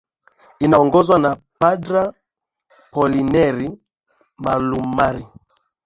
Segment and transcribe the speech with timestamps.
[0.59, 2.13] inaongozwa na padra
[2.91, 3.69] polineri
[4.43, 5.25] malumari